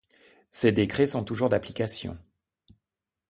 Ces 0.49 0.71
décrets 0.71 1.05
sont 1.05 1.23
toujours 1.23 1.49
d'application. 1.49 2.17